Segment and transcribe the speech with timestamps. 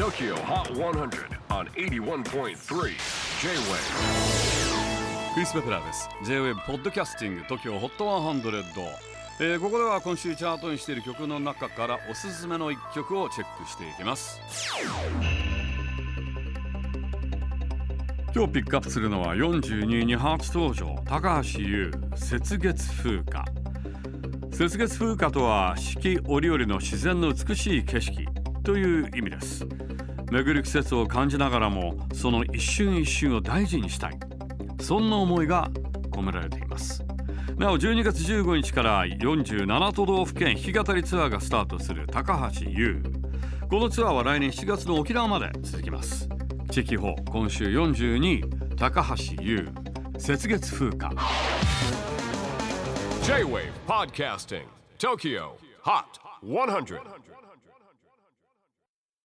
[0.00, 2.54] TOKYO HOT 100 on 81.3 J-WAVE
[5.34, 6.08] クリス・ベプラーです。
[6.24, 8.72] J-WAVE ポッドキャスティング TOKYO HOT 100、
[9.40, 14.40] えーここでは今週チャートにしている曲の中からおすすめの一曲をチェックしていきます。
[18.34, 23.44] 今日ピックアップするのは42位に初登場高橋優雪月風花。
[24.58, 28.39] 雪月風花とは四季折々の自然の美しい景色。
[28.70, 29.66] という意味です。
[30.30, 34.18] 巡る季節を感じながらもその一瞬一瞬を大事にしたい。
[34.80, 35.68] そんな思いが
[36.12, 37.04] 込められています。
[37.56, 43.02] なお12月15日から47都道府県弾き語りツアーがスタートする高橋優。
[43.68, 46.28] このツアーは来年7月の沖縄まで続きます。
[46.70, 49.68] 地域法今週42高橋優。
[50.14, 51.12] 雪月風花。
[53.24, 54.62] J-WAVE PODCASTING
[55.00, 57.20] TOKYO HOT 100